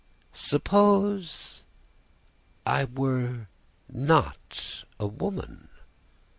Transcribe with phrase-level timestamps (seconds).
[0.33, 1.61] "'Suppose
[2.65, 3.49] I were
[3.87, 5.69] not a woman?